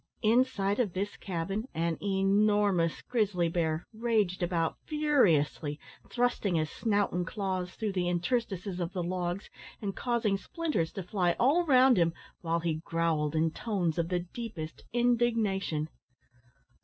[0.23, 7.27] Inside of this cabin an enormous grizzly bear raged about furiously, thrusting his snout and
[7.27, 9.47] claws through the interstices of the logs,
[9.79, 14.21] and causing splinters to fly all round him, while he growled in tones of the
[14.33, 15.87] deepest indignation.